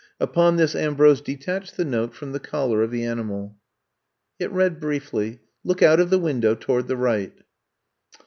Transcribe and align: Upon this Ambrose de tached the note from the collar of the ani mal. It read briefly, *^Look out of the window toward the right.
Upon 0.19 0.55
this 0.55 0.73
Ambrose 0.75 1.21
de 1.21 1.35
tached 1.35 1.77
the 1.77 1.85
note 1.85 2.15
from 2.15 2.31
the 2.31 2.39
collar 2.39 2.81
of 2.81 2.89
the 2.89 3.03
ani 3.05 3.21
mal. 3.21 3.55
It 4.39 4.49
read 4.51 4.79
briefly, 4.79 5.41
*^Look 5.63 5.83
out 5.83 5.99
of 5.99 6.09
the 6.09 6.17
window 6.17 6.55
toward 6.55 6.87
the 6.87 6.97
right. 6.97 7.33